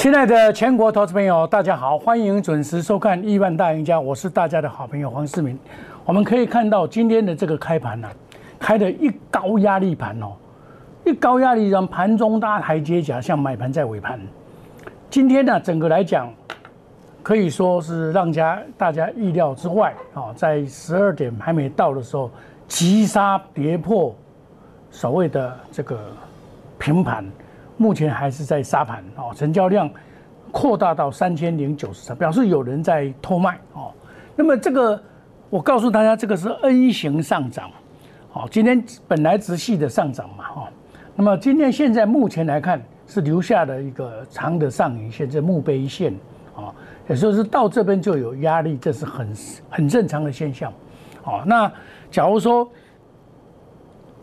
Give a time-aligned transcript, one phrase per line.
[0.00, 5.58] 亲爱的全国投资朋友，大家好，欢迎准时收看《亿万大赢家》，我是大家的好朋友黄世明。
[6.06, 8.08] 我们可以看到今天的这个开盘呢、
[8.58, 10.32] 开的一高压力盘哦，
[11.04, 14.18] 一高压力让盘中拉台阶甲，像买盘在尾盘。
[15.10, 16.32] 今天呢，整个来讲
[17.22, 22.30] 可以说是让家大家意料之外啊，在十二点还没到的时候，
[22.66, 24.16] 急杀跌破
[24.90, 26.00] 所谓的这个
[26.78, 27.22] 平盘，
[27.80, 29.90] 目前还是在沙盘哦，成交量
[30.50, 33.90] 扩大到三千零九十三，表示有人在偷卖哦。
[34.36, 35.02] 那么这个
[35.48, 37.70] 我告诉大家，这个是 N 型上涨，
[38.30, 40.68] 好，今天本来直系的上涨嘛哈，
[41.16, 46.12] 那么今天现在目前来看是留下了一个长的上影线，这墓碑线
[46.54, 46.68] 啊，
[47.08, 49.34] 也就是到这边就有压力，这是很
[49.70, 50.70] 很正常的现象。
[51.24, 51.72] 哦，那
[52.10, 52.70] 假如说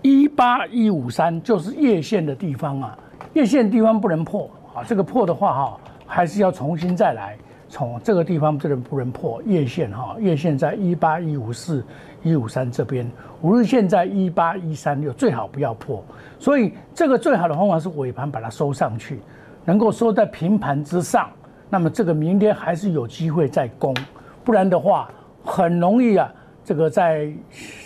[0.03, 2.99] 一八一五三就是月线的地方啊，
[3.33, 7.37] 月线地方不能破啊，这个破的话哈，还是要重新再来，
[7.69, 11.85] 从这个地方这能不能破月线哈，月线在一八一五四
[12.23, 13.09] 一五三这边，
[13.41, 16.03] 五日线在一八一三六，最好不要破，
[16.39, 19.19] 所以这个最好的方法是尾盘把它收上去，
[19.65, 21.29] 能够收在平盘之上，
[21.69, 23.95] 那么这个明天还是有机会再攻，
[24.43, 25.09] 不然的话
[25.43, 27.31] 很容易啊，这个再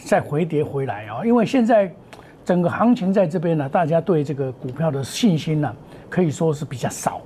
[0.05, 1.93] 再回跌回来啊，因为现在。
[2.51, 5.73] 整个行情在这边呢，大家对这个股票的信心呢，
[6.09, 7.21] 可以说是比较少，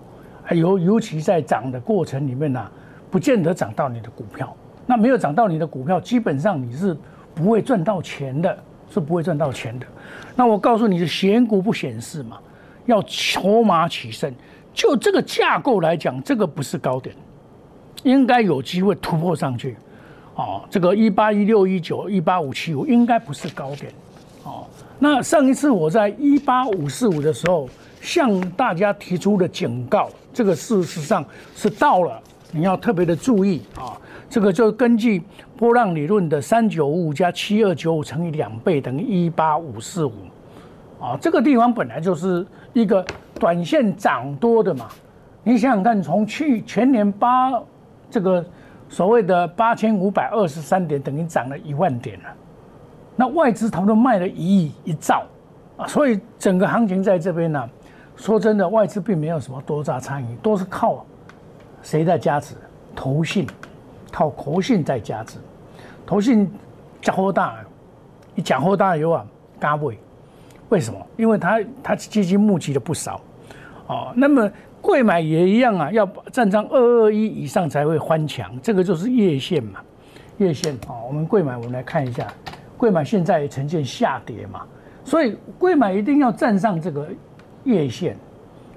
[0.51, 2.63] 尤尤其在涨的过程里面呢，
[3.09, 4.55] 不见得涨到你的股票。
[4.85, 6.95] 那没有涨到你的股票，基本上你是
[7.33, 8.55] 不会赚到钱的，
[8.87, 9.87] 是不会赚到钱的。
[10.35, 12.37] 那我告诉你是选股不显示嘛，
[12.85, 14.31] 要筹码取胜。
[14.75, 17.15] 就这个架构来讲，这个不是高点，
[18.03, 19.75] 应该有机会突破上去。
[20.35, 23.91] 哦，这个一八一六一九一八五七五应该不是高点。
[24.97, 27.69] 那上一次我在一八五四五的时候
[28.01, 31.23] 向大家提出的警告，这个事实上
[31.55, 32.19] 是到了，
[32.51, 33.99] 你要特别的注意啊。
[34.29, 35.21] 这个就根据
[35.55, 40.13] 波浪理论的三九五加七二九五乘以两倍等于一八五四五，
[40.99, 43.05] 啊，这个地方本来就是一个
[43.39, 44.87] 短线涨多的嘛。
[45.43, 47.51] 你想想看，从去全年八
[48.09, 48.43] 这个
[48.89, 52.29] 所谓的八千五百二十三点，等于涨了一万点了。
[53.15, 55.23] 那外资他们都卖了一亿一兆
[55.77, 57.69] 啊，所以整个行情在这边呢，
[58.15, 61.05] 说真的，外资并没有什么多大参与，都是靠
[61.81, 62.55] 谁在加持？
[62.95, 63.45] 投信，
[64.11, 65.37] 靠国信在加持。
[66.05, 66.49] 投信
[67.01, 67.57] 讲好大，
[68.35, 69.25] 一讲好大有啊，
[69.59, 69.97] 嘎位，
[70.69, 70.99] 为什么？
[71.17, 73.19] 因为他他基金募集的不少
[73.87, 74.13] 哦。
[74.15, 74.49] 那么
[74.81, 79.79] 贵买也一样啊，要站上二二一以上才会翻墙，这个就是月线嘛，
[80.37, 80.95] 月线啊。
[81.07, 82.27] 我们贵买，我们来看一下。
[82.77, 84.61] 贵买现在呈现下跌嘛，
[85.03, 87.07] 所以贵买一定要站上这个
[87.63, 88.17] 月线，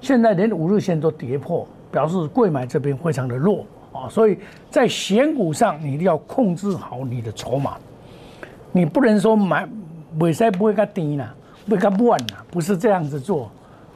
[0.00, 3.64] 现在连五日线都跌破，表示贵买这边非常的弱。
[3.90, 4.38] 啊，所以
[4.70, 7.76] 在选股上你一定要控制好你的筹码，
[8.70, 9.66] 你不能说买
[10.20, 11.26] 尾塞不会它低呢，
[11.66, 13.50] 不会它乱呢，不是这样子做，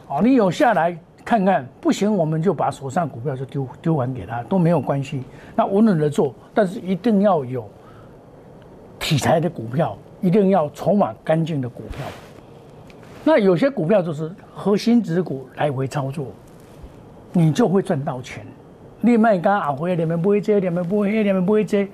[0.09, 5.23] 哦，你有下来看看，不行我们就把手上股票就丢丢还给他都没有关系，
[5.55, 7.69] 那稳稳的做，但是一定要有。
[9.03, 12.07] 题材的股票一定要筹码干净的股票，
[13.25, 16.27] 那有些股票就是核心指股来回操作，
[17.33, 18.47] 你就会赚到钱。
[19.01, 21.89] 你卖刚阿辉两边不会接，两边不会接，两边不会接，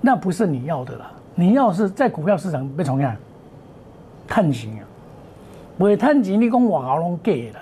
[0.00, 1.12] 那不是你要的了。
[1.36, 3.14] 你要是在股票市场被同样
[4.26, 4.82] 探钱啊，
[5.78, 7.60] 不会探钱，你讲我好拢给了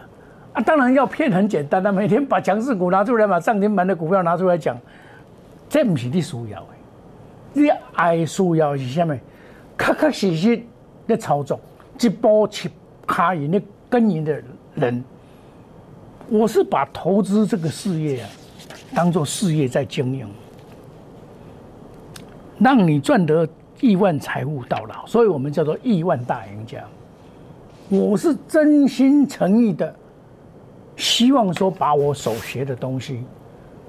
[0.54, 0.62] 啊。
[0.62, 4.74] 当然要骗很简单的，每天把强势股拿出来，把涨停板的股票拿出来讲，
[5.68, 6.66] 这不是你需要的。
[7.54, 9.16] 你爱需要是什么？
[9.78, 10.62] 确确实实
[11.06, 11.58] 的操作，
[12.00, 12.70] 一步一
[13.06, 14.42] 卡赢的耕耘的
[14.74, 15.02] 人。
[16.28, 18.28] 我是把投资这个事业啊，
[18.94, 20.26] 当做事业在经营，
[22.58, 23.46] 让你赚得
[23.80, 26.82] 亿万财富到老，所以我们叫做亿万大赢家。
[27.90, 29.94] 我是真心诚意的，
[30.96, 33.22] 希望说把我所学的东西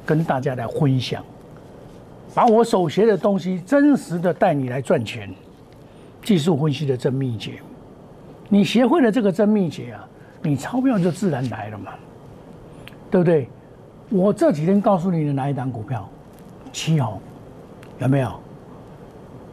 [0.05, 1.23] 跟大家来分享。
[2.35, 5.33] 把我所学的东西真实的带你来赚钱，
[6.21, 7.61] 技术分析的真秘诀，
[8.49, 10.05] 你学会了这个真秘诀啊，
[10.43, 11.93] 你钞票就自然来了嘛，
[13.09, 13.47] 对不对？
[14.09, 16.07] 我这几天告诉你的哪一档股票，
[16.73, 17.21] 七红
[17.99, 18.31] 有没有？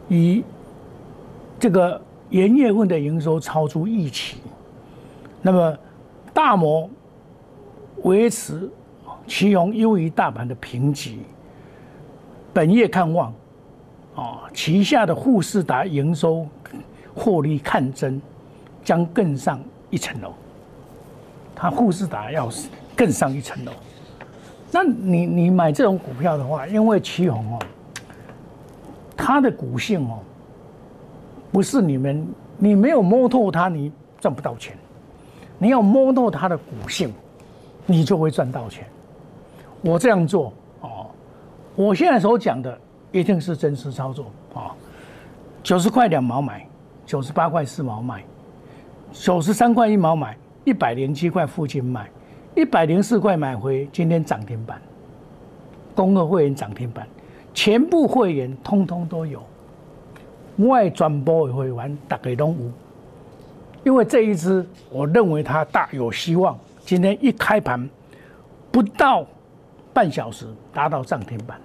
[0.09, 0.43] 以
[1.57, 1.99] 这个
[2.31, 4.39] 元月份的营收超出预期，
[5.41, 5.77] 那么
[6.33, 6.89] 大摩
[8.01, 8.69] 维持
[9.25, 11.19] 旗红优于大盘的评级。
[12.53, 13.33] 本业看望，
[14.15, 16.45] 啊，旗下的富士达营收
[17.15, 18.21] 获利看增，
[18.83, 19.59] 将更上
[19.89, 20.31] 一层楼。
[21.55, 22.47] 他富士达要
[22.95, 23.71] 更上一层楼。
[24.71, 27.59] 那你你买这种股票的话，因为旗红哦，
[29.15, 30.19] 它的股性哦，
[31.51, 32.27] 不是你们
[32.57, 34.75] 你没有摸透它，你赚不到钱。
[35.59, 37.13] 你要摸透它的股性，
[37.85, 38.85] 你就会赚到钱。
[39.81, 40.51] 我这样做，
[41.75, 42.77] 我现在所讲的
[43.11, 44.75] 一定是真实操作啊。
[45.63, 46.67] 九十块两毛买，
[47.05, 48.23] 九十八块四毛卖，
[49.11, 52.09] 九十三块一毛买，一百零七块附近卖，
[52.55, 54.81] 一百零四块买回，今天涨停板。
[55.95, 57.07] 公二会员涨停板，
[57.53, 59.41] 全部会员通通都有，
[60.57, 62.71] 外转播会员大概都有。
[63.83, 66.57] 因为这一支，我认为它大有希望。
[66.85, 67.89] 今天一开盘，
[68.71, 69.25] 不到
[69.93, 71.57] 半小时达到涨停板。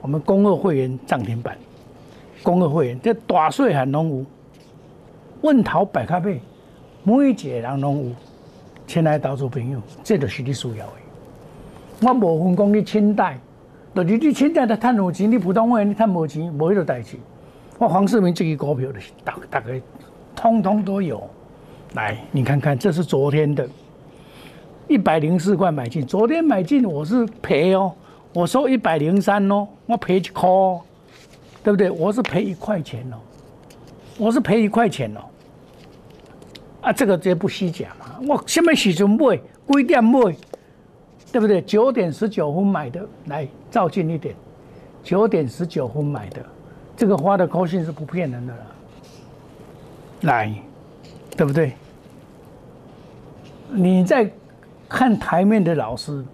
[0.00, 1.56] 我们公二会员涨停板，
[2.42, 4.24] 公二会员这大岁还拢有，
[5.40, 6.40] 问淘百咖啡，
[7.02, 8.12] 每一个人拢有。
[8.86, 10.92] 亲爱投资朋友，这就是你需要的。
[12.02, 13.36] 我无分讲你清代，
[13.92, 17.16] 就是你清代的赚有钱，你普通会员你赚无钱，无迄个代志。
[17.78, 19.80] 我黄世明这个股票就是大大概
[20.36, 21.28] 通通都有。
[21.94, 23.68] 来，你看看，这是昨天的，
[24.88, 26.06] 一百零四块买进。
[26.06, 27.92] 昨天买进我是赔哦，
[28.32, 30.48] 我收一百零三哦，我赔一块，
[31.62, 31.90] 对不对？
[31.90, 33.16] 我是赔一块钱哦，
[34.18, 35.20] 我是赔一块钱哦。
[36.82, 38.20] 啊，这个绝不虚假嘛。
[38.28, 39.36] 我什么时阵买，
[39.68, 40.20] 几点买，
[41.32, 41.60] 对不对？
[41.62, 44.36] 九点十九分买的，来照近一点，
[45.02, 46.44] 九点十九分买的，
[46.96, 48.66] 这个花的高兴是不骗人的了。
[50.22, 50.54] 来，
[51.36, 51.72] 对不对？
[53.68, 54.30] 你在
[54.88, 56.24] 看台面的老师，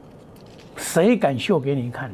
[0.77, 2.11] 谁敢秀给你看？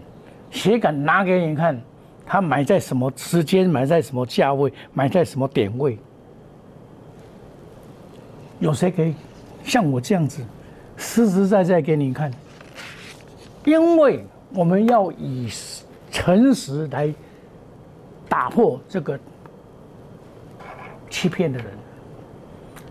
[0.50, 1.80] 谁敢拿给你看？
[2.24, 3.68] 他买在什么时间？
[3.68, 4.72] 买在什么价位？
[4.92, 5.98] 买在什么点位？
[8.60, 9.14] 有谁可以
[9.64, 10.44] 像我这样子
[10.96, 12.32] 实实在在给你看？
[13.64, 14.24] 因为
[14.54, 15.48] 我们要以
[16.10, 17.12] 诚实来
[18.28, 19.18] 打破这个
[21.10, 21.66] 欺骗的人。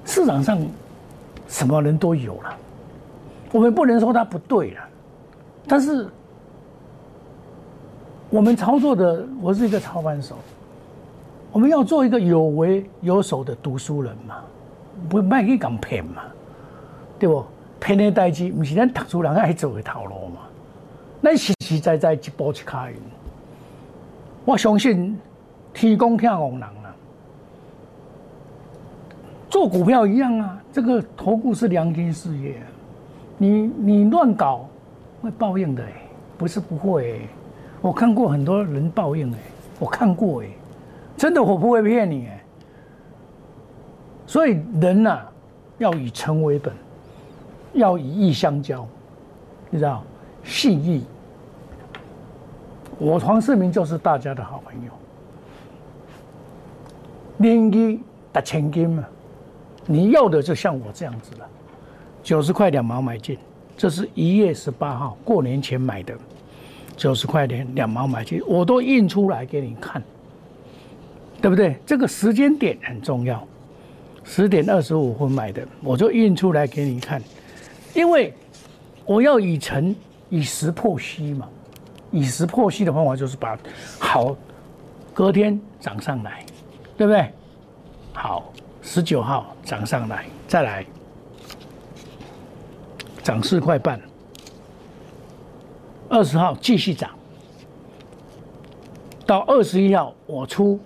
[0.05, 0.59] 市场上。
[1.49, 2.57] 什么人都有了，
[3.57, 4.81] 我们不能说他不对了，
[5.67, 6.07] 但是
[8.29, 10.35] 我们操作的，我是一个操盘手，
[11.51, 14.43] 我们要做一个有为有守的读书人嘛，
[15.09, 16.21] 不卖去讲骗嘛，
[17.17, 17.43] 对不？
[17.79, 20.41] 骗的代志不是咱读书人爱走的套路嘛，
[21.19, 22.97] 那实实在在一步一卡赢。
[24.45, 25.17] 我相信
[25.73, 26.93] 天公听我人啊。
[29.49, 32.61] 做股票一样啊，这个投顾是良心事业，
[33.37, 34.67] 你你乱搞
[35.21, 35.91] 会报应的哎，
[36.37, 37.21] 不是不会，
[37.81, 39.37] 我看过很多人报应哎，
[39.79, 40.47] 我看过哎，
[41.15, 42.43] 真的我不会骗你哎，
[44.25, 45.21] 所以人呐
[45.77, 46.73] 要以诚为本，
[47.73, 48.87] 要以义相交，
[49.69, 50.03] 你知道，
[50.43, 51.05] 信义，
[52.97, 54.91] 我黄世明就是大家的好朋友，
[57.37, 58.01] 连义
[58.31, 59.05] 达千金嘛。
[59.85, 61.49] 你要的就像我这样子了，
[62.27, 63.37] 九十块两毛买进，
[63.77, 66.13] 这是一月十八号过年前买的，
[66.97, 70.03] 九十块两两毛买进，我都印出来给你看，
[71.41, 71.77] 对不对？
[71.85, 73.41] 这个时间点很重要，
[74.25, 77.23] 十点二十五分买的，我就印出来给你看，
[77.93, 78.33] 因为
[79.05, 79.95] 我要以成
[80.27, 81.47] 以实破虚嘛，
[82.11, 83.57] 以实破虚的方法就是把
[83.99, 84.35] 好
[85.13, 86.45] 隔天涨上来，
[86.97, 87.31] 对不对？
[88.11, 88.51] 好。
[88.83, 90.85] 十九号涨上来，再来
[93.27, 93.99] 涨四块半。
[96.07, 97.09] 二十号继续涨，
[99.25, 100.79] 到二十一号我出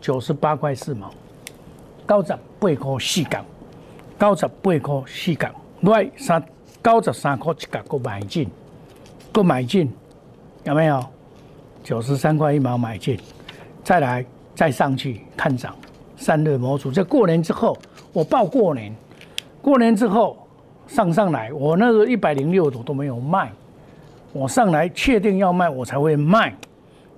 [0.00, 1.08] 九十八块四毛，
[2.08, 3.44] 九十八块四港，
[4.18, 6.44] 九十八块四港，来三
[6.82, 8.50] 九十三块一角，够买进，
[9.30, 9.88] 够买进，
[10.64, 11.00] 有没有？
[11.84, 13.16] 九十三块一毛买进，
[13.84, 15.76] 再来再上去看涨。
[16.16, 17.78] 三日模组，在过年之后，
[18.12, 18.92] 我报过年，
[19.62, 20.43] 过年之后
[20.86, 23.50] 上上来，我那个一百零六朵都没有卖，
[24.32, 26.54] 我上来确定要卖，我才会卖。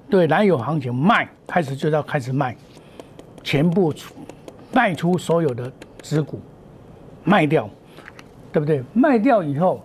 [0.09, 2.57] 对，蓝有行情卖，开始就要开始卖，
[3.43, 3.93] 全部
[4.73, 5.71] 卖出所有的
[6.03, 6.41] 子股，
[7.25, 7.69] 卖掉，
[8.53, 8.83] 对不对？
[8.93, 9.81] 卖掉以后，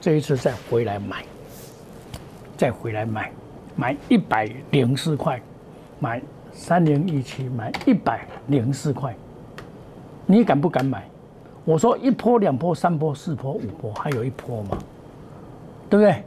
[0.00, 1.24] 这一次再回来买，
[2.56, 3.30] 再回来买，
[3.76, 5.40] 买一百零四块，
[5.98, 6.20] 买。
[6.52, 9.14] 三零一七买一百零四块，
[10.26, 11.08] 你敢不敢买？
[11.70, 14.76] 我说一波、两波、三波、四波、五波，还有一波嘛，
[15.88, 16.24] 对不对？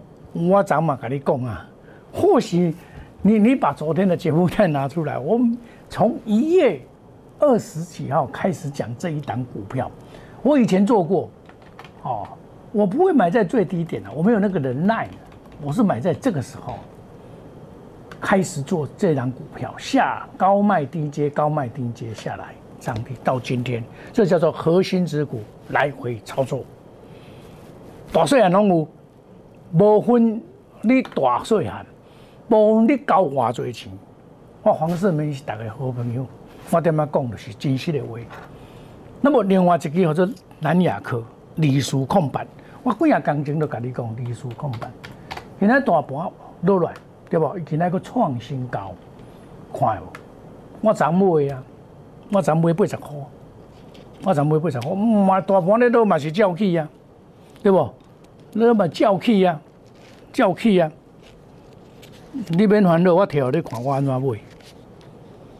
[0.49, 1.67] 我怎么跟你讲啊，
[2.13, 2.73] 或许
[3.21, 5.57] 你你把昨天的节目再拿出来，我们
[5.89, 6.79] 从一月
[7.39, 9.91] 二十几号开始讲这一档股票，
[10.43, 11.29] 我以前做过，
[12.03, 12.25] 哦，
[12.71, 15.09] 我不会买在最低点的，我没有那个能耐，
[15.61, 16.75] 我是买在这个时候
[18.21, 26.65] 开始做这张股票，下高卖低接，高卖低接下来涨停到今天，这叫做核心之股来回操作。
[28.11, 28.87] 大细汉拢有，
[29.71, 30.41] 无分
[30.81, 31.85] 你大细汉，
[32.49, 33.89] 无分你交偌侪钱。
[34.61, 36.27] 我黄世明是大家好朋友，
[36.71, 38.19] 我点么讲的是真实的话。
[39.21, 41.23] 那么另外一支叫做南亚科
[41.55, 42.45] 历史空板，
[42.83, 44.91] 我几啊工前都甲你讲历史空板，
[45.57, 46.29] 现在大盘
[46.63, 46.93] 落来，
[47.29, 47.57] 对不？
[47.65, 48.93] 现在个创新高，
[49.71, 50.05] 看无？
[50.81, 51.63] 我昨买啊，
[52.31, 53.09] 我昨买八十块，
[54.23, 56.87] 我昨买八十块，嘛大盘咧都嘛是照起啊，
[57.61, 57.89] 对不？
[58.53, 59.59] 你嘛照起啊，
[60.31, 60.91] 照起啊！
[62.49, 64.39] 你免烦恼，我跳你看我安怎买。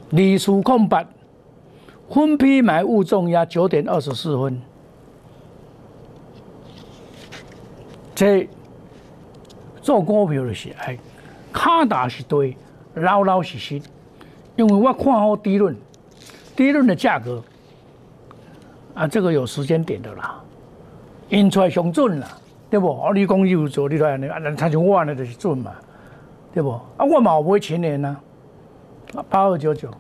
[0.10, 1.06] 李数空白，
[2.10, 4.62] 分批买物重压九点二十四分。
[8.16, 8.48] 这
[9.82, 10.98] 做股票的是哎，
[11.52, 12.56] 卡打是对，
[12.94, 13.82] 老老实实。
[14.56, 15.58] 因为我看好低
[16.56, 17.42] 低论的价格
[18.94, 20.42] 啊，这个有时间点的啦，
[21.30, 22.28] 印出来上准啦。
[22.70, 22.92] 对不？
[23.02, 25.72] 啊，你讲有做，你来安尼，啊，他像我安尼就是准嘛，
[26.56, 26.72] 对不？
[26.72, 28.18] 啊，我嘛买前年呐，
[29.14, 29.92] 啊，八二九九，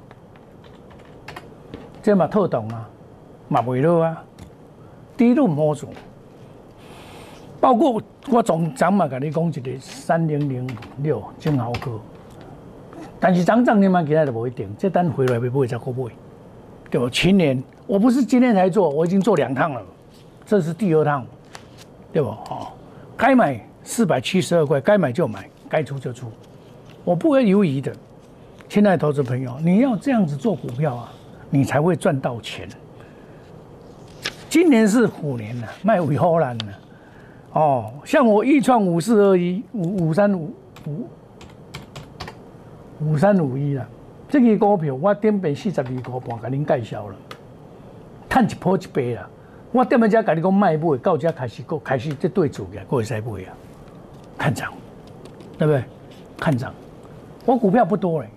[2.01, 2.89] 这嘛特懂啊，
[3.48, 4.24] 嘛袂落啊，
[5.15, 5.88] 低度摸做，
[7.62, 10.67] 包括我从昨嘛甲你讲一个三零零
[10.98, 12.00] 六金豪科，
[13.19, 16.12] 但是涨涨你嘛今仔就无一定，这单回来会不会再过买？
[16.93, 17.09] 对不？
[17.09, 19.81] 前年我不是今天才做，我已经做两趟了，
[20.45, 21.25] 这是第二趟。
[22.12, 22.38] 对吧？
[22.51, 22.67] 哦，
[23.17, 26.27] 该买四百七十二块，该买就买，该出就出，
[27.03, 27.91] 我不会犹豫的。
[28.69, 31.12] 亲爱投资朋友，你要这样子做股票啊，
[31.50, 32.69] 你才会赚到钱。
[34.47, 36.65] 今年是虎年了，卖尾好难了。
[37.53, 40.53] 哦，像我一创五四二一五五三五
[40.85, 41.07] 五
[43.00, 43.89] 五三五一了，
[44.34, 47.16] 这个股票我点变四十二块半，给您介绍了，
[48.28, 49.30] 赚一波一倍了。
[49.72, 53.54] 我踮在遮甲你讲卖买，到遮开始个开始这对主嘅，个会使买啊？
[54.36, 54.74] 看涨，
[55.56, 55.84] 对不对？
[56.40, 56.74] 看涨。
[57.46, 58.30] 我股票不多嘞，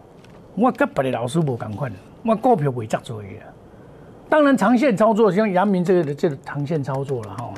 [0.55, 1.91] 我跟别的老师无共款，
[2.23, 3.29] 我股票袂遮多嘅。
[4.29, 7.55] 当然长线操作，像阳明这个的这个长线操作了哈。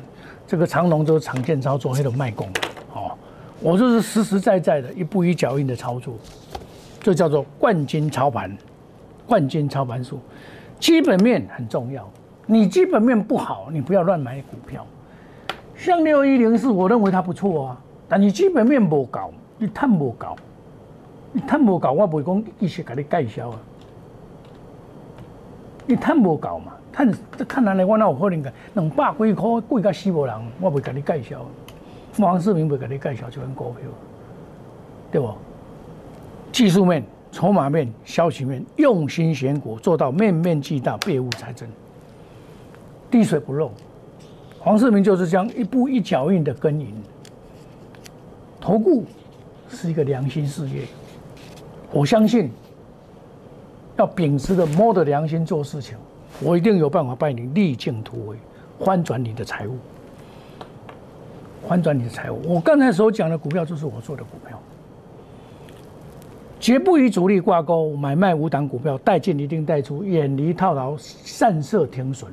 [0.46, 2.46] 这个长龙就是长线操作，迄种卖功。
[2.94, 3.10] 哦，
[3.60, 6.14] 我就是实实在在的一步一脚印的操作，
[7.00, 8.56] 这叫做冠军操盘，
[9.26, 10.18] 冠军操盘术，
[10.80, 12.08] 基本面很重要。
[12.46, 14.86] 你基本面不好，你不要乱买股票。
[15.76, 20.34] 像六一零四，我认为它不错啊，但你基本面不高，你探不高，
[21.30, 23.60] 你探不高，我不会讲继续给你介绍啊。
[25.86, 31.46] 你探不高嘛，探这看来我哪有可能个两百几块贵到死无人，我不会给你介绍。
[32.18, 33.88] 王世明不会给你介绍这款股票，
[35.12, 35.32] 对不？
[36.58, 41.68] 技术面、筹码面、消息面，用心选股，做到面面俱到，别无才真。
[43.08, 43.70] 滴水不漏，
[44.58, 46.92] 黄世明就是这样一步一脚印的耕耘。
[48.60, 49.04] 投顾
[49.70, 50.80] 是一个良心事业，
[51.92, 52.50] 我相信
[53.96, 55.96] 要秉持着摸着良心做事情，
[56.42, 58.36] 我一定有办法帮你逆境突围，
[58.80, 59.76] 翻转你的财务，
[61.68, 62.42] 翻转你的财务。
[62.52, 64.60] 我刚才所讲的股票就是我做的股票，
[66.60, 72.32] 绝不与主力挂钩，买卖无档股票，带进一定带出，远离套牢，散射停损。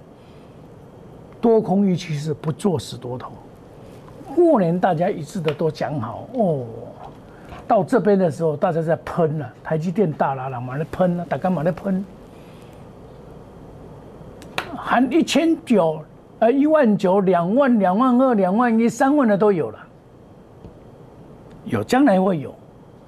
[1.40, 3.32] 多空预期是不做死多头。
[4.36, 6.66] 过年大家一致的都讲好哦，
[7.68, 12.04] 到这边的时候大家在喷了，台积电大拉拉嘛在喷了，大家嘛在喷，
[14.76, 16.02] 含一千九、
[16.40, 19.80] 呃一万九、两万、两万二、两万一、三万的都有了，
[21.66, 22.54] 有将来会有，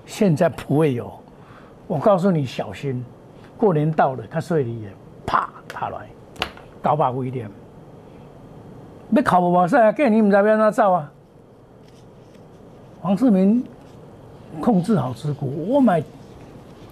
[0.08, 1.12] 现在不会有。
[1.86, 3.06] 我告诉你小心，
[3.56, 4.90] 过年到了，他睡里也
[5.26, 5.98] 啪啪来，
[6.82, 7.48] 搞把一点。
[9.12, 9.92] 要考不马赛啊！
[9.92, 11.12] 给你唔知要怎走啊？
[13.00, 13.64] 黄世明
[14.60, 16.04] 控制好持股，我买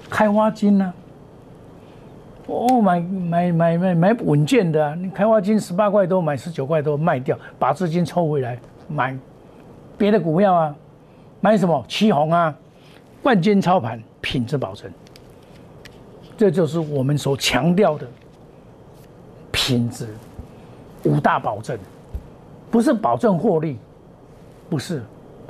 [0.10, 0.94] 开花金啊，
[2.48, 4.96] 我买买买买买稳健的啊！
[4.96, 8.58] 你开花金十八块多，买十九块多卖掉，把资金抽回来
[8.88, 9.18] 买
[9.98, 10.76] 别的股票啊！
[11.42, 11.84] 买什么？
[11.90, 12.56] 旗红啊，
[13.26, 14.88] 冠军操盘，品质保证，
[16.38, 18.06] 这就是我们所强调的
[19.52, 20.06] 品质
[21.06, 21.76] 五大保证。
[22.70, 23.80] 不是保证获利，
[24.70, 25.02] 不是，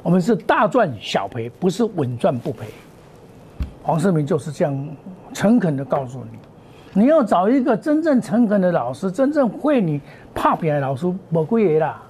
[0.02, 2.68] 我们是大赚小赔，不是稳赚不赔。
[3.84, 4.88] 黄世明就是这样
[5.34, 10.00] 诚恳的告诉你，你要找一个真正诚恳的老师，真正会你
[10.34, 12.02] 怕别的老师，无贵啦。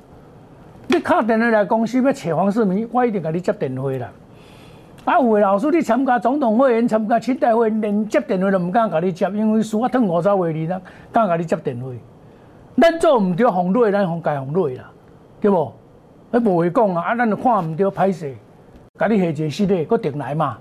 [0.87, 4.11] 你敲电话来公司要找黄世明，我一定给你接电话啦。
[5.05, 10.81] 啊，有的老师你参加总统会员、参加清代会，连接电话都唔敢给你接，因为输啊吞五十位你啦，
[11.11, 11.91] 敢给你接电话。
[12.81, 14.89] 咱做唔对红瑞，咱红改红瑞啦，
[15.39, 15.71] 对不？
[16.31, 18.33] 迄无会讲啊，啊，咱就看唔对歹势，
[18.97, 20.57] 甲你下一个系列搁定来嘛。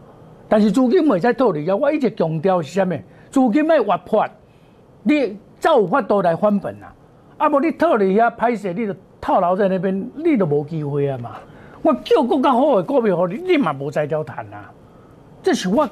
[0.46, 2.90] 但是资金袂使套利啊，我一直强调是啥物？
[3.30, 4.26] 资金要活泼，
[5.02, 6.92] 你才有法度来翻本啊。
[7.38, 11.30] 啊，无你套利遐歹势，你就套牢在那边，你就无机会啊嘛。
[11.84, 14.72] 我叫更较好的股票，互你你嘛无在条谈啊！
[15.42, 15.86] 这是我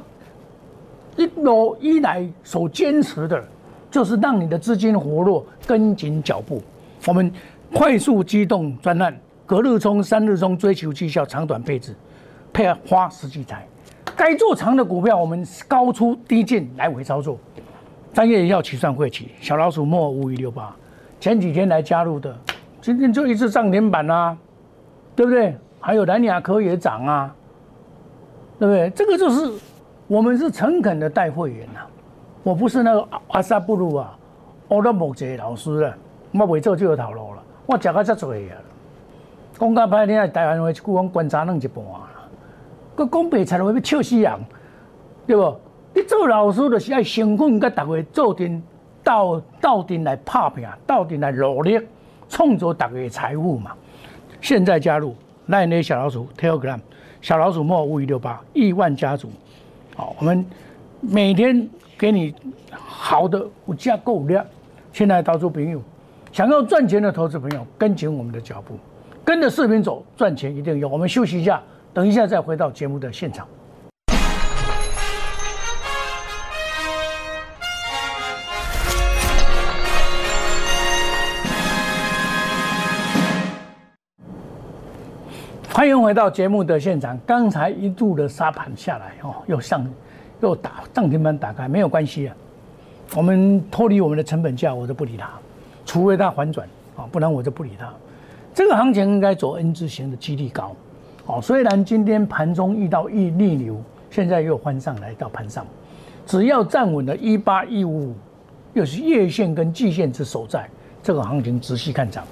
[1.17, 3.45] 一路以来所坚持的，
[3.91, 6.63] 就是让你的资金活络，跟紧脚步。
[7.07, 7.31] 我们
[7.75, 11.95] 快速机动专案，隔日冲、三日冲，追求绩效，长短配置，
[12.55, 13.69] 配合花十几台。
[14.17, 17.39] 该做长的股票，我们高出低进，来回操作。
[18.15, 20.75] 三月一号起算会起，小老鼠莫五一六八，
[21.21, 22.35] 前几天来加入的，
[22.81, 24.35] 今天就一次涨停板啦，
[25.15, 25.55] 对不对？
[25.85, 27.35] 还有蓝雅科也涨啊，
[28.57, 28.89] 对不对？
[28.91, 29.53] 这个就是
[30.07, 31.81] 我们是诚恳的带会员呐，
[32.45, 34.17] 我不是那个阿萨布鲁啊，
[34.69, 35.95] 我都木这老师啊，
[36.31, 38.55] 我未做就有头路了，我食到遮多啊。
[39.59, 42.09] 讲到歹听，台湾话一句讲观察弄一半啦，
[42.97, 44.33] 佮讲白菜话要笑死人，
[45.27, 45.57] 对不？
[45.95, 48.63] 你做老师就是爱辛苦，甲大家做阵
[49.03, 51.81] 到到阵来拍拼，到阵来努力，
[52.29, 53.73] 创造大家的财富嘛。
[54.41, 55.13] 现在加入。
[55.47, 56.79] 赖那小老鼠 Telegram，
[57.21, 59.31] 小老鼠莫五一六八亿万家族，
[59.97, 60.45] 好，我们
[61.01, 61.69] 每天
[61.99, 62.35] 给你
[62.71, 64.45] 好的股价购量。
[64.93, 65.83] 现在投资朋友
[66.33, 68.75] 想要赚钱的投资朋友，跟紧我们的脚步，
[69.25, 70.89] 跟着视频走，赚钱一定有。
[70.89, 71.63] 我们休息一下，
[71.95, 73.49] 等一下再回到节目的现场。
[85.83, 87.19] 欢迎回到节目的现场。
[87.27, 89.85] 刚才一度的沙盘下来哦，又上
[90.41, 92.37] 又打涨停板打开，没有关系啊。
[93.17, 95.29] 我们脱离我们的成本价，我都不理它，
[95.85, 97.93] 除非它反转啊，不然我就不理它。
[98.55, 100.73] 这个行情应该走 N 字形的几率高
[101.27, 101.41] 哦。
[101.43, 105.67] 虽然今天盘中遇到逆逆流，现在又翻上来到盘上，
[106.25, 108.15] 只要站稳了一八一五五，
[108.75, 110.69] 又是月线跟季线之所在，
[111.03, 112.25] 这个行情仔细看涨，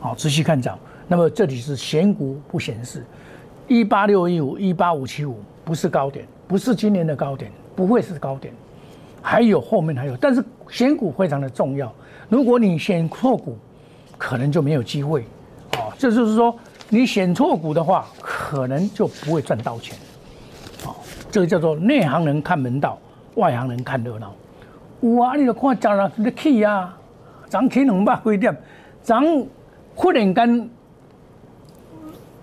[0.00, 0.78] 好，仔细看涨。
[1.06, 3.04] 那么这里是选股不显示，
[3.68, 8.54] 一八六一五一八五七五不是高点，不是今年的高点，不会是高点，
[9.20, 11.92] 还有后面还有，但是选股非常的重要。
[12.28, 13.56] 如果你选错股，
[14.16, 15.22] 可能就没有机会，
[15.76, 16.56] 哦，这就是说
[16.88, 19.94] 你选错股的话，可能就不会赚到钱，
[20.86, 20.96] 哦，
[21.30, 22.98] 这个叫做内行人看门道，
[23.34, 24.34] 外行人看热闹。
[25.16, 26.96] 哇，你都看涨了你起啊，
[27.50, 28.56] 涨起两百几点，
[29.02, 29.22] 涨
[29.94, 30.70] 忽然间。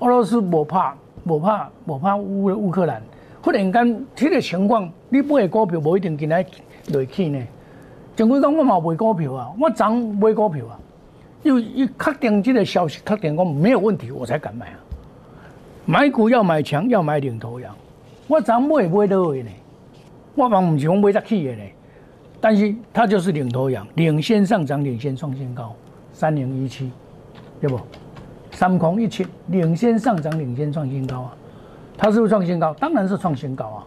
[0.02, 3.00] 俄罗斯无怕，无怕，无怕乌乌克兰。
[3.44, 6.46] 忽然间，这个情况，你买股票无一定今日
[6.92, 7.40] 落去呢。
[8.16, 10.80] 前几讲我嘛买股票啊，我涨买股票啊，
[11.44, 14.80] 又一确定这个消息，确定讲没有问题，我才敢买啊。
[15.86, 17.72] 买股要买强，要买领头羊。
[18.28, 19.52] 我涨买买到位呢，
[20.34, 21.62] 我讲唔是讲买得起的呢，
[22.40, 25.76] 但是它就是领头羊，领先上涨，领先创新高，
[26.12, 26.92] 三零一七，
[27.60, 27.80] 对不？
[28.62, 31.34] 三空一七，领先上涨，领先创新高啊！
[31.98, 32.72] 它是不是创新高？
[32.76, 33.82] 当然是创新高啊！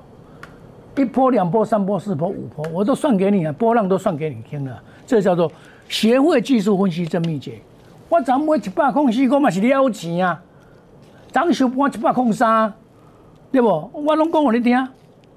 [0.97, 4.83] 一波、两波、三波、四波、五波，我都算给你啊，波浪都算给你听了。
[5.07, 5.49] 这叫做
[5.89, 7.61] 协会技术分析真秘诀。
[8.09, 10.43] 我昨买一百空四，我嘛是了钱啊！
[11.31, 12.73] 涨收盘一百空三，
[13.53, 13.69] 对不？
[13.93, 14.89] 我拢讲给你听。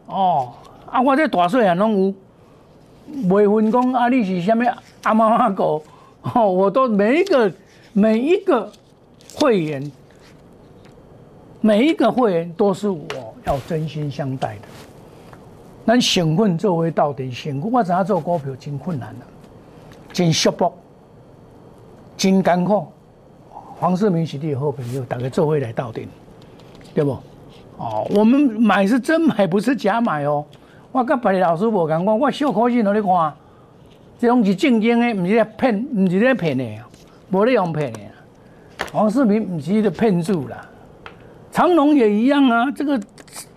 [0.08, 0.52] 哦，
[0.90, 2.14] 啊，我这大细汉拢有，
[3.30, 4.66] 未分讲啊，你是什么
[5.04, 5.84] 阿猫阿狗？
[6.24, 7.52] 哦，我都每一个
[7.94, 8.68] 每一个。
[9.40, 9.92] 会员，
[11.62, 13.06] 每一个会员都是我
[13.46, 14.62] 要真心相待的。
[15.86, 19.26] 咱选困作为到底选股，我知影做股票真困难的，
[20.12, 20.72] 真束缚，
[22.18, 22.88] 真艰苦。
[23.80, 26.08] 黄世明是你的好朋友，大家做回来到底，
[26.96, 27.12] 对不？
[27.78, 30.44] 哦，我们买是真买，不是假买哦。
[30.92, 33.34] 我跟别的老师无讲，我我小可信让你看，
[34.18, 36.66] 这种是正经的，不是咧骗，不是在骗的，
[37.32, 38.00] 无咧用骗的。
[38.92, 40.62] 黄世明不是的骗术啦，
[41.52, 43.00] 长隆也一样啊，这个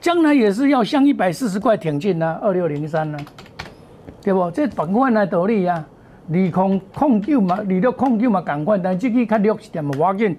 [0.00, 3.18] 将来也是要向一百四十块挺进呐，二六零三呐，
[4.22, 4.50] 对不？
[4.50, 5.86] 这板块来道理啊，
[6.32, 10.36] 二控控九嘛，二六控九嘛，赶快，但这个较弱一点嘛，要紧，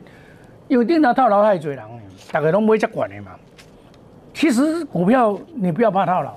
[0.67, 1.83] 因为顶头套牢太多人，
[2.31, 3.31] 大家拢买这管的嘛。
[4.33, 6.33] 其实股票你不要怕套牢，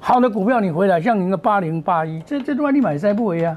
[0.00, 3.56] 好的股票你回来，像你个八零八一，这这段你买晒不会啊？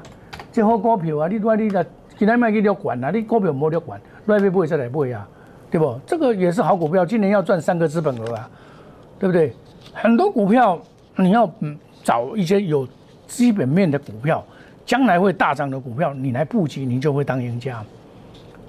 [0.52, 1.84] 这好股票啊，你段你个
[2.16, 3.80] 今天卖去了管啊，你股票冇了
[4.26, 4.38] 管。
[4.38, 5.28] 来买买再来买啊！
[5.70, 6.00] 对不？
[6.06, 8.50] 这个也是好股票，今年要赚三个资本额啊，
[9.18, 9.52] 对不对？
[9.92, 10.78] 很多股票
[11.16, 12.86] 你要嗯找一些有
[13.26, 14.44] 基本面的股票，
[14.84, 17.82] 将来会大涨的股票，你来布局，你就会当赢家。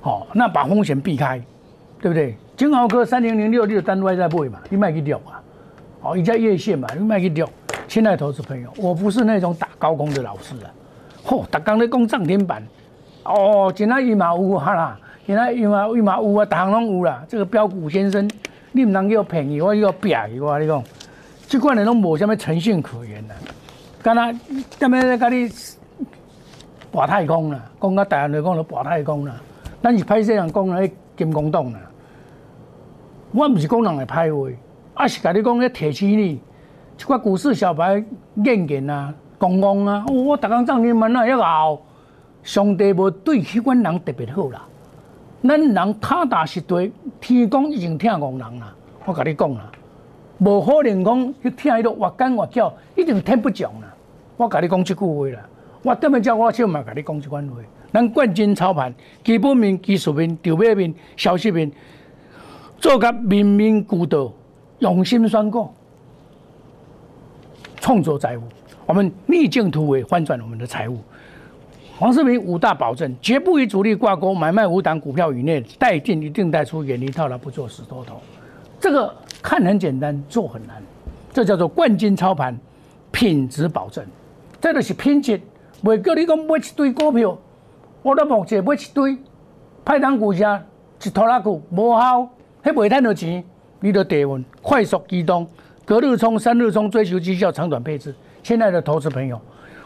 [0.02, 1.42] 好，那把风险避开，
[2.02, 2.36] 对不对？
[2.56, 5.34] 金豪科三零零六六单外在买嘛，你卖去掉嘛。
[6.02, 7.48] 好，一家月线嘛，你卖去掉。
[7.88, 10.72] 亲爱的投资朋友，我不是那种打高空的老师啊。
[11.26, 12.64] 嚯，打刚在攻涨停板，
[13.24, 17.22] 哦，今仔一毛五哈啦，今仔一毛一毛五啊，大行拢有啦。
[17.28, 18.32] 这个标股先生，
[18.72, 20.82] 你唔能叫便宜，我叫撇去我你讲，
[21.48, 23.34] 即款人拢无什么诚信可言呐。
[24.02, 24.34] 干那
[24.80, 25.52] 干咩在甲你
[26.90, 27.62] 博太空啦？
[27.82, 29.36] 讲到大人来讲就博太空啦。
[29.82, 31.80] 咱是歹势人讲咧金光党啦。
[33.34, 34.50] 我唔是讲人来歹话，
[34.94, 36.40] 啊是甲你讲咧提起你，
[36.96, 38.02] 即款股市小白
[38.46, 39.14] 眼见啊。
[39.38, 40.06] 公公啊！
[40.08, 41.82] 我逐工涨停板啊，要熬。
[42.44, 44.64] 上帝无对迄款人特别好啦。
[45.44, 48.74] 咱人踏踏实地，天公已经疼憨人啦。
[49.06, 49.72] 我甲你讲啦，
[50.40, 53.94] 无可能讲去听迄落越干越叫，一定听不讲啦。
[54.36, 55.48] 我甲你讲即句话啦。
[55.84, 57.56] 我踮咧叫我少嘛甲你讲即款话。
[57.94, 61.72] 咱冠军操盘，基本面、技术面、筹码面、消息面，
[62.80, 64.32] 做甲面面俱到，
[64.80, 65.70] 用心选股，
[67.80, 68.44] 创造财富。
[68.86, 70.98] 我们逆境突围，翻转我们的财务。
[72.00, 78.22] 黄世明五大保证：绝不与主力挂钩，买卖五档股票以内，带进一定带出，远离套牢，不做死多头。
[78.80, 80.76] 这个看很简单，做很难。
[81.34, 82.56] 这叫做冠军操盘，
[83.12, 84.06] 品质保证。
[84.62, 85.42] 这就是品质，
[85.84, 87.36] 袂叫你讲买一堆股票，
[88.04, 89.18] 我都目前买一堆
[89.84, 90.64] 派档股价
[91.04, 92.30] 一拖拉股无效，
[92.64, 93.44] 迄袂赚到钱，
[93.80, 95.48] 你就得稳，快速机动，
[95.84, 98.14] 隔日冲、三日冲，追求绩效，长短配置。
[98.44, 99.42] 亲爱的投资朋友，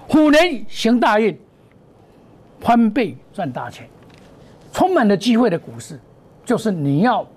[0.09, 1.37] 虎年行大运，
[2.61, 3.89] 翻倍赚大钱，
[4.71, 5.99] 充满了机会的股市，
[6.45, 7.27] 就是你要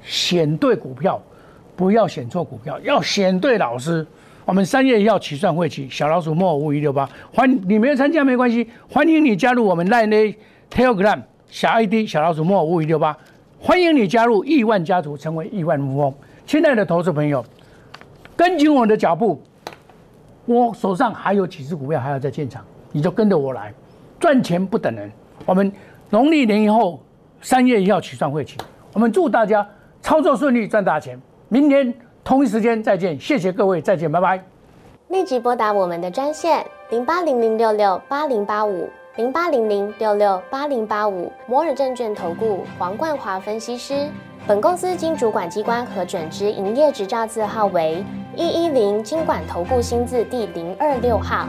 [0.00, 1.20] 选对股票，
[1.76, 4.06] 不要选错股票，要选对老师。
[4.44, 10.34] 我们三月要起算会期，小老鼠莫五一六八，欢你没有参加没关系，欢迎你加入我们 Line
[10.70, 13.16] Telegram 小 ID 小老鼠莫五一六八，
[13.60, 16.12] 欢迎你加入亿万家族，成为亿万富翁。
[16.44, 17.44] 亲爱的投资朋友，
[18.36, 19.40] 跟紧我的脚步。
[20.44, 23.72] 我手上还有几只股票还要再进场，你就跟着我来，
[24.22, 25.10] 赚钱不等人。
[25.44, 25.72] 我们
[26.10, 27.02] 农历年以后
[27.40, 28.56] 三月一号起算会期，
[28.92, 29.66] 我们祝大家
[30.00, 31.20] 操作顺利，赚大钱。
[31.48, 34.40] 明天同一时间再见，谢谢各位，再见，拜拜。
[35.08, 44.06] 立即拨打我们的专线零八零零六六八零八五零八零零六六八零八五摩尔证券投顾黄冠华分析师。
[44.46, 48.04] 本公司经主管机关核准之营业执照字号为。
[48.36, 51.48] 一一零金管投顾新字第零二六号，